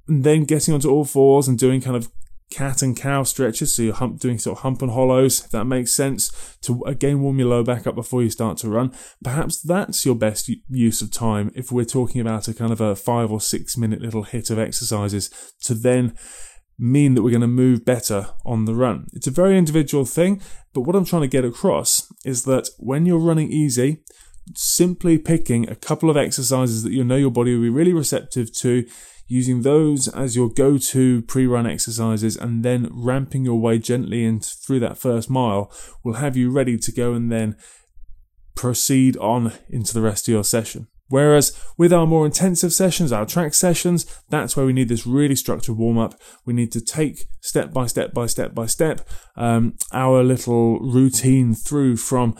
And 0.09 0.25
then 0.25 0.45
getting 0.45 0.73
onto 0.73 0.91
all 0.91 1.05
fours 1.05 1.47
and 1.47 1.59
doing 1.59 1.83
kind 1.83 1.95
of 1.95 2.11
cat 2.50 2.83
and 2.83 2.97
cow 2.97 3.23
stretches, 3.23 3.75
so 3.75 3.83
you're 3.83 3.95
hump, 3.95 4.21
doing 4.21 4.38
sort 4.38 4.59
of 4.59 4.62
hump 4.62 4.83
and 4.83 4.93
hollows, 4.93 5.45
if 5.45 5.50
that 5.50 5.64
makes 5.64 5.93
sense, 5.93 6.57
to 6.62 6.83
again 6.85 7.21
warm 7.21 7.38
your 7.38 7.49
lower 7.49 7.64
back 7.64 7.87
up 7.87 7.95
before 7.95 8.23
you 8.23 8.31
start 8.31 8.59
to 8.59 8.69
run. 8.69 8.93
Perhaps 9.23 9.61
that's 9.62 10.05
your 10.05 10.14
best 10.14 10.50
use 10.69 11.02
of 11.02 11.11
time 11.11 11.50
if 11.55 11.71
we're 11.71 11.85
talking 11.85 12.21
about 12.21 12.49
a 12.49 12.55
kind 12.55 12.73
of 12.73 12.81
a 12.81 12.97
five 12.97 13.31
or 13.31 13.40
six 13.40 13.76
minute 13.76 14.00
little 14.00 14.23
hit 14.23 14.50
of 14.50 14.59
exercises 14.59 15.31
to 15.62 15.75
then 15.75 16.17
mean 16.78 17.14
that 17.14 17.23
we're 17.23 17.31
going 17.31 17.40
to 17.40 17.49
move 17.49 17.85
better 17.85 18.28
on 18.45 18.64
the 18.64 18.75
run. 18.75 19.09
It's 19.12 19.26
a 19.26 19.33
very 19.33 19.59
individual 19.59 20.05
thing, 20.05 20.40
but 20.73 20.83
what 20.83 20.95
I'm 20.95 21.05
trying 21.05 21.23
to 21.23 21.28
get 21.28 21.45
across 21.45 22.12
is 22.25 22.45
that 22.45 22.69
when 22.78 23.05
you're 23.05 23.19
running 23.19 23.50
easy, 23.50 24.05
simply 24.55 25.19
picking 25.19 25.69
a 25.69 25.75
couple 25.75 26.09
of 26.09 26.17
exercises 26.17 26.83
that 26.83 26.93
you 26.93 27.05
know 27.05 27.17
your 27.17 27.31
body 27.31 27.55
will 27.55 27.62
be 27.62 27.69
really 27.69 27.93
receptive 27.93 28.52
to 28.55 28.87
using 29.29 29.63
those 29.63 30.09
as 30.09 30.35
your 30.35 30.49
go-to 30.49 31.23
pre-run 31.23 31.67
exercises 31.67 32.37
and 32.37 32.65
then 32.65 32.89
ramping 32.91 33.45
your 33.45 33.61
way 33.61 33.79
gently 33.79 34.25
in 34.25 34.41
through 34.41 34.81
that 34.81 34.99
first 34.99 35.29
mile 35.31 35.71
will 36.03 36.15
have 36.15 36.37
you 36.37 36.51
ready 36.51 36.77
to 36.79 36.91
go 36.91 37.13
and 37.13 37.31
then 37.31 37.55
proceed 38.57 39.17
on 39.19 39.53
into 39.69 39.95
the 39.95 40.01
rest 40.01 40.27
of 40.27 40.33
your 40.33 40.45
session. 40.45 40.89
Whereas 41.09 41.59
with 41.79 41.93
our 41.93 42.07
more 42.07 42.27
intensive 42.27 42.73
sessions, 42.73 43.13
our 43.13 43.25
track 43.25 43.55
sessions, 43.55 44.05
that's 44.29 44.57
where 44.57 44.67
we 44.67 44.75
need 44.75 44.89
this 44.89 45.07
really 45.07 45.37
structured 45.37 45.77
warm 45.77 45.97
up. 45.97 46.15
We 46.45 46.53
need 46.53 46.71
to 46.73 46.83
take 46.83 47.27
step 47.41 47.73
by 47.73 47.87
step 47.87 48.13
by 48.13 48.27
step 48.27 48.55
by 48.55 48.67
step 48.67 49.09
um, 49.37 49.77
our 49.93 50.23
little 50.23 50.79
routine 50.81 51.55
through 51.55 51.97
from 51.97 52.37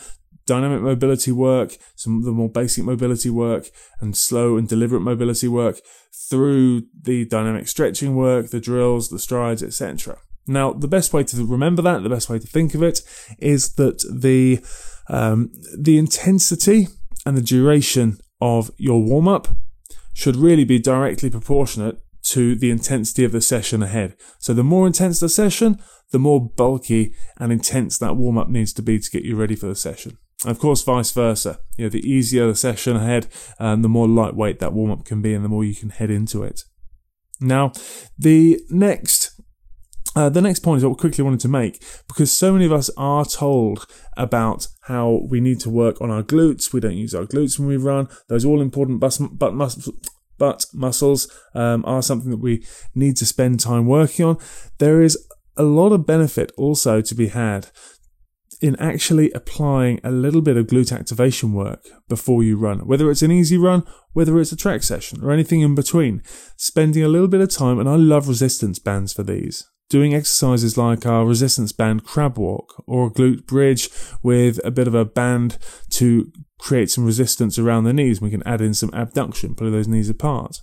dynamic 0.49 0.81
mobility 0.81 1.31
work, 1.31 1.77
some 1.95 2.19
of 2.19 2.25
the 2.25 2.33
more 2.33 2.49
basic 2.49 2.83
mobility 2.83 3.31
work, 3.31 3.71
and 4.01 4.17
slow 4.17 4.57
and 4.57 4.69
deliberate 4.69 5.03
mobility 5.03 5.47
work 5.47 5.81
through 6.29 6.83
the 7.01 7.27
dynamic 7.27 7.69
stretching 7.69 8.17
work, 8.17 8.51
the 8.51 8.59
drills, 8.59 9.11
the 9.11 9.19
strides, 9.19 9.63
etc. 9.63 10.19
Now, 10.49 10.73
the 10.73 10.89
best 10.89 11.13
way 11.13 11.23
to 11.25 11.47
remember 11.47 11.83
that, 11.83 12.03
the 12.03 12.09
best 12.09 12.31
way 12.31 12.39
to 12.39 12.47
think 12.47 12.75
of 12.75 12.83
it, 12.83 13.03
is 13.39 13.75
that 13.75 13.99
the 14.11 14.61
um, 15.09 15.53
the 15.79 15.99
intensity 15.99 16.89
and 17.25 17.37
the 17.37 17.43
duration 17.43 18.19
of 18.41 18.71
your 18.79 19.03
warm 19.03 19.29
up 19.29 19.49
should 20.15 20.37
really 20.37 20.65
be 20.65 20.79
directly 20.79 21.31
proportionate 21.31 21.99
to 22.23 22.55
the 22.55 22.71
intensity 22.71 23.25
of 23.25 23.33
the 23.33 23.41
session 23.41 23.83
ahead. 23.83 24.17
So 24.39 24.53
the 24.53 24.65
more 24.65 24.87
intense 24.87 25.21
the 25.21 25.29
session, 25.29 25.79
the 26.11 26.19
more 26.19 26.41
bulky 26.41 27.15
and 27.39 27.53
intense 27.53 27.99
that 27.99 28.17
warm 28.17 28.39
up 28.39 28.49
needs 28.49 28.73
to 28.75 28.83
be 28.83 28.99
to 28.99 29.11
get 29.11 29.25
you 29.25 29.37
ready 29.37 29.55
for 29.55 29.67
the 29.67 29.77
session. 29.77 30.19
Of 30.45 30.59
course, 30.59 30.83
vice 30.83 31.11
versa. 31.11 31.59
You 31.77 31.87
know, 31.87 31.91
the 31.91 32.09
easier 32.09 32.47
the 32.47 32.55
session 32.55 32.97
ahead, 32.97 33.27
um, 33.59 33.83
the 33.83 33.89
more 33.89 34.07
lightweight 34.07 34.61
that 34.61 34.73
warm 34.73 34.91
up 34.91 35.05
can 35.05 35.21
be, 35.21 35.35
and 35.35 35.45
the 35.45 35.49
more 35.49 35.65
you 35.65 35.75
can 35.75 35.91
head 35.91 36.11
into 36.11 36.45
it. 36.45 36.63
Now, 37.41 37.73
the 38.17 38.61
next 38.71 39.41
uh, 40.17 40.29
the 40.29 40.41
next 40.41 40.61
point 40.61 40.79
is 40.79 40.85
what 40.85 40.99
I 40.99 41.01
quickly 41.01 41.23
wanted 41.23 41.41
to 41.41 41.49
make 41.49 41.83
because 42.09 42.33
so 42.33 42.53
many 42.53 42.65
of 42.65 42.73
us 42.73 42.91
are 42.97 43.25
told 43.25 43.87
about 44.17 44.67
how 44.83 45.27
we 45.29 45.41
need 45.41 45.61
to 45.61 45.71
work 45.71 46.01
on 46.01 46.11
our 46.11 46.23
glutes. 46.23 46.73
We 46.73 46.81
don't 46.81 46.97
use 46.97 47.15
our 47.15 47.25
glutes 47.25 47.59
when 47.59 47.69
we 47.69 47.77
run. 47.77 48.09
Those 48.29 48.45
all 48.45 48.61
important 48.61 49.01
bus, 49.01 49.19
butt, 49.19 49.55
butt 50.39 50.67
muscles 50.73 51.31
um, 51.55 51.85
are 51.85 52.03
something 52.03 52.31
that 52.31 52.41
we 52.41 52.65
need 52.95 53.17
to 53.19 53.27
spend 53.27 53.61
time 53.61 53.87
working 53.87 54.25
on. 54.25 54.39
There 54.79 55.03
is 55.03 55.19
a 55.57 55.63
lot 55.63 55.93
of 55.93 56.07
benefit 56.07 56.53
also 56.57 57.01
to 57.01 57.15
be 57.15 57.29
had 57.29 57.71
in 58.61 58.77
actually 58.77 59.31
applying 59.33 60.01
a 60.03 60.11
little 60.11 60.41
bit 60.41 60.57
of 60.57 60.67
glute 60.67 60.93
activation 60.93 61.53
work 61.53 61.87
before 62.09 62.43
you 62.43 62.57
run, 62.57 62.81
whether 62.81 63.11
it's 63.11 63.23
an 63.23 63.31
easy 63.31 63.57
run, 63.57 63.85
whether 64.13 64.39
it's 64.41 64.53
a 64.53 64.57
track 64.57 64.83
session, 64.83 65.23
or 65.23 65.31
anything 65.31 65.61
in 65.61 65.75
between. 65.75 66.23
Spending 66.57 67.05
a 67.05 67.09
little 67.09 67.29
bit 67.29 67.41
of 67.41 67.51
time, 67.51 67.79
and 67.79 67.89
I 67.89 67.97
love 67.97 68.29
resistance 68.29 68.79
bands 68.79 69.13
for 69.13 69.23
these. 69.23 69.69
Doing 69.89 70.15
exercises 70.15 70.77
like 70.77 71.07
our 71.07 71.25
resistance 71.25 71.73
band 71.73 72.05
crab 72.05 72.37
walk 72.37 72.83
or 72.87 73.07
a 73.07 73.11
glute 73.11 73.47
bridge 73.47 73.89
with 74.23 74.61
a 74.65 74.71
bit 74.71 74.87
of 74.87 74.95
a 74.95 75.05
band 75.05 75.57
to 75.91 76.31
create 76.59 76.91
some 76.91 77.07
resistance 77.07 77.59
around 77.59 77.85
the 77.85 77.95
knees. 77.95 78.21
We 78.21 78.31
can 78.31 78.43
add 78.43 78.61
in 78.61 78.75
some 78.75 78.91
abduction, 78.93 79.55
pulling 79.55 79.73
those 79.73 79.89
knees 79.89 80.11
apart 80.11 80.61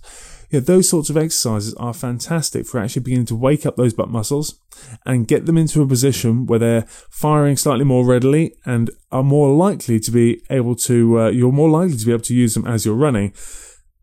those 0.60 0.88
sorts 0.88 1.10
of 1.10 1.16
exercises 1.16 1.74
are 1.74 1.92
fantastic 1.92 2.66
for 2.66 2.80
actually 2.80 3.02
beginning 3.02 3.26
to 3.26 3.34
wake 3.34 3.66
up 3.66 3.76
those 3.76 3.94
butt 3.94 4.08
muscles 4.08 4.60
and 5.04 5.28
get 5.28 5.46
them 5.46 5.58
into 5.58 5.82
a 5.82 5.86
position 5.86 6.46
where 6.46 6.58
they're 6.58 6.86
firing 7.10 7.56
slightly 7.56 7.84
more 7.84 8.04
readily 8.04 8.54
and 8.64 8.90
are 9.10 9.22
more 9.22 9.54
likely 9.54 9.98
to 10.00 10.10
be 10.10 10.42
able 10.50 10.74
to, 10.76 11.20
uh, 11.20 11.28
you're 11.28 11.52
more 11.52 11.70
likely 11.70 11.96
to 11.96 12.06
be 12.06 12.12
able 12.12 12.22
to 12.22 12.34
use 12.34 12.54
them 12.54 12.66
as 12.66 12.84
you're 12.84 12.94
running. 12.94 13.32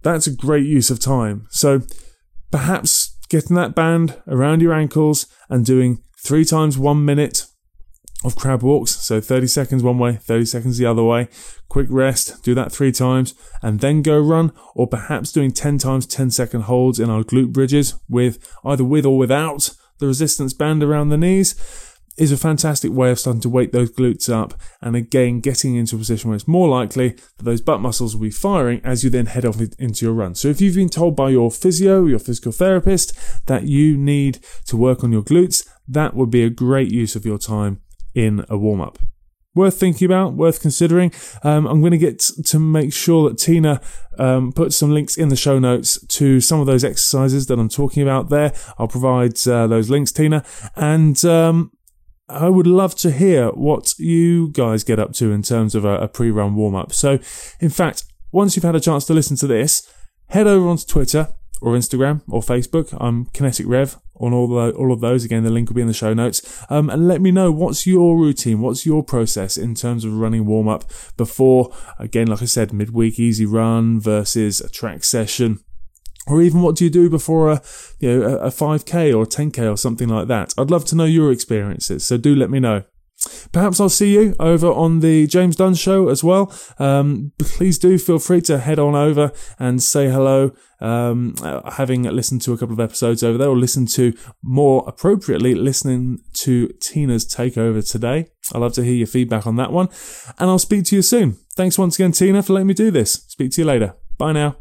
That's 0.02 0.28
a 0.28 0.36
great 0.36 0.66
use 0.66 0.90
of 0.90 1.00
time. 1.00 1.48
So 1.50 1.82
perhaps 2.52 3.18
getting 3.30 3.56
that 3.56 3.76
band 3.76 4.22
around 4.28 4.62
your 4.62 4.74
ankles 4.74 5.28
and 5.50 5.66
doing 5.66 6.04
three 6.24 6.46
times 6.46 6.78
one 6.78 7.06
minute 7.06 7.46
of 8.24 8.36
crab 8.36 8.64
walks. 8.64 8.92
So 8.92 9.20
30 9.20 9.48
seconds 9.48 9.84
one 9.84 10.00
way, 10.00 10.14
30 10.14 10.46
seconds 10.46 10.78
the 10.78 10.86
other 10.86 11.04
way. 11.04 11.28
Quick 11.70 11.88
rest, 11.90 12.44
do 12.44 12.54
that 12.56 12.72
three 12.72 12.92
times, 12.92 13.34
and 13.62 13.80
then 13.80 14.02
go 14.02 14.20
run, 14.20 14.52
or 14.76 14.88
perhaps 14.88 15.32
doing 15.32 15.52
10 15.52 15.78
times 15.78 16.06
10 16.06 16.32
second 16.32 16.62
holds 16.62 17.00
in 17.00 17.10
our 17.10 17.24
glute 17.24 17.52
bridges 17.52 17.96
with 18.08 18.38
either 18.64 18.84
with 18.84 19.06
or 19.06 19.18
without 19.18 19.72
the 20.00 20.08
resistance 20.08 20.54
band 20.54 20.84
around 20.84 21.10
the 21.10 21.18
knees 21.18 21.56
is 22.18 22.32
a 22.32 22.38
fantastic 22.38 22.92
way 22.92 23.10
of 23.10 23.20
starting 23.20 23.42
to 23.42 23.50
wake 23.50 23.72
those 23.72 23.92
glutes 23.92 24.32
up 24.32 24.54
and 24.82 24.96
again 24.96 25.40
getting 25.40 25.76
into 25.76 25.96
a 25.96 26.00
position 26.00 26.30
where 26.30 26.36
it's 26.36 26.48
more 26.48 26.68
likely 26.68 27.10
that 27.10 27.44
those 27.44 27.62
butt 27.62 27.82
muscles 27.82 28.16
will 28.16 28.24
be 28.24 28.30
firing 28.30 28.80
as 28.84 29.04
you 29.04 29.10
then 29.10 29.26
head 29.26 29.46
off 29.46 29.60
into 29.80 30.06
your 30.06 30.14
run. 30.14 30.36
So 30.36 30.48
if 30.48 30.62
you've 30.62 30.76
been 30.76 30.90
told 30.90 31.16
by 31.16 31.30
your 31.30 31.50
physio, 31.50 32.06
your 32.06 32.20
physical 32.20 32.52
therapist 32.52 33.18
that 33.48 33.64
you 33.64 33.98
need 33.98 34.40
to 34.68 34.78
work 34.78 35.04
on 35.04 35.12
your 35.12 35.24
glutes, 35.24 35.68
that 35.88 36.14
would 36.14 36.30
be 36.30 36.44
a 36.44 36.50
great 36.50 36.92
use 36.92 37.16
of 37.16 37.26
your 37.26 37.40
time 37.40 37.82
in 38.14 38.46
a 38.50 38.58
warm 38.58 38.82
up. 38.82 39.00
worth 39.56 39.80
thinking 39.80 40.06
about, 40.06 40.34
worth 40.34 40.62
considering. 40.62 41.12
Um, 41.44 41.68
I'm 41.68 41.80
going 41.80 41.92
to 41.92 41.98
get 41.98 42.20
to 42.20 42.60
make 42.60 42.92
sure 42.92 43.30
that 43.30 43.38
Tina 43.38 43.82
um, 44.18 44.52
puts 44.52 44.76
some 44.76 44.92
links 44.92 45.16
in 45.16 45.30
the 45.30 45.36
show 45.36 45.60
notes 45.60 46.04
to 46.08 46.42
some 46.42 46.60
of 46.60 46.66
those 46.66 46.84
exercises 46.84 47.46
that 47.48 47.60
I'm 47.60 47.70
talking 47.70 48.02
about 48.02 48.30
there. 48.30 48.52
I'll 48.80 48.88
provide 48.88 49.48
uh, 49.48 49.68
those 49.68 49.90
links, 49.90 50.12
Tina. 50.12 50.44
And 50.76 51.24
um, 51.26 51.72
I 52.28 52.50
would 52.50 52.68
love 52.68 52.96
to 52.96 53.12
hear 53.12 53.50
what 53.50 53.94
you 54.00 54.52
guys 54.52 54.84
get 54.84 55.00
up 55.00 55.14
to 55.14 55.32
in 55.32 55.44
terms 55.44 55.76
of 55.76 55.86
a, 55.86 55.98
a 56.00 56.08
pre 56.08 56.32
run 56.32 56.56
warm 56.56 56.76
up. 56.76 56.92
So, 56.94 57.20
in 57.60 57.70
fact, 57.70 58.06
once 58.32 58.56
you've 58.56 58.64
had 58.64 58.76
a 58.76 58.80
chance 58.80 59.06
to 59.06 59.14
listen 59.14 59.38
to 59.38 59.48
this, 59.48 59.88
head 60.30 60.48
over 60.48 60.68
onto 60.68 60.86
Twitter 60.86 61.30
or 61.62 61.74
Instagram 61.74 62.22
or 62.28 62.42
Facebook. 62.42 62.96
I'm 63.00 63.26
Kinetic 63.28 63.68
Rev 63.68 63.98
on 64.16 64.34
all 64.34 64.48
the, 64.48 64.72
all 64.72 64.92
of 64.92 65.02
those. 65.02 65.26
Again, 65.26 65.44
the 65.44 65.50
link 65.50 65.70
will 65.70 65.76
be 65.76 65.82
in 65.82 65.88
the 65.88 65.94
show 65.94 66.14
notes. 66.14 66.64
Um, 66.70 66.90
and 66.90 67.08
let 67.08 67.22
me 67.22 67.32
know 67.32 67.52
what's 67.52 67.88
your 67.88 68.18
routine, 68.18 68.62
what's 68.62 68.86
your 68.86 69.04
process 69.04 69.58
in 69.58 69.76
terms 69.76 70.06
of 70.06 70.14
running 70.14 70.46
warm 70.46 70.68
up 70.68 70.86
before, 71.18 71.74
again, 72.00 72.28
like 72.28 72.42
I 72.42 72.46
said, 72.46 72.74
midweek 72.74 73.20
easy 73.20 73.46
run 73.46 74.00
versus 74.00 74.62
a 74.62 74.70
track 74.70 75.04
session. 75.04 75.60
Or 76.26 76.42
even 76.42 76.62
what 76.62 76.78
do 76.78 76.86
you 76.86 76.90
do 76.90 77.10
before 77.10 77.52
a, 77.52 77.62
you 78.00 78.20
know, 78.20 78.38
a 78.38 78.48
5k 78.48 79.14
or 79.14 79.24
a 79.24 79.28
10k 79.28 79.70
or 79.70 79.76
something 79.76 80.08
like 80.08 80.28
that? 80.28 80.54
I'd 80.58 80.72
love 80.72 80.86
to 80.86 80.96
know 80.96 81.06
your 81.06 81.32
experiences, 81.32 82.06
so 82.06 82.18
do 82.18 82.34
let 82.34 82.50
me 82.50 82.60
know. 82.60 82.84
Perhaps 83.52 83.80
I'll 83.80 83.90
see 83.90 84.14
you 84.14 84.36
over 84.40 84.68
on 84.68 85.00
the 85.00 85.28
James 85.28 85.56
Dunne 85.56 85.76
show 85.76 86.10
as 86.10 86.24
well. 86.24 86.54
Um, 86.80 87.32
please 87.38 87.78
do 87.78 87.98
feel 87.98 88.20
free 88.20 88.42
to 88.42 88.60
head 88.60 88.80
on 88.80 88.96
over 88.96 89.32
and 89.60 89.82
say 89.82 90.10
hello. 90.10 90.52
Um, 90.80 91.36
having 91.74 92.04
listened 92.04 92.42
to 92.42 92.54
a 92.54 92.58
couple 92.58 92.74
of 92.74 92.80
episodes 92.80 93.24
over 93.24 93.38
there, 93.38 93.48
or 93.48 93.58
listen 93.58 93.86
to 93.88 94.14
more 94.42 94.84
appropriately, 94.86 95.56
listening 95.56 96.20
to 96.34 96.68
Tina's 96.82 97.26
takeover 97.26 97.90
today. 97.90 98.28
I'd 98.54 98.60
love 98.60 98.74
to 98.74 98.84
hear 98.84 98.96
your 98.96 99.08
feedback 99.08 99.48
on 99.48 99.56
that 99.56 99.72
one. 99.72 99.88
And 100.40 100.50
I'll 100.50 100.60
speak 100.60 100.84
to 100.86 100.96
you 100.98 101.02
soon. 101.02 101.38
Thanks 101.56 101.78
once 101.78 101.96
again, 101.96 102.12
Tina, 102.12 102.44
for 102.44 102.54
letting 102.54 102.68
me 102.68 102.74
do 102.74 102.92
this. 102.92 103.14
Speak 103.30 103.52
to 103.52 103.62
you 103.62 103.66
later. 103.66 103.96
Bye 104.18 104.34
now. 104.34 104.58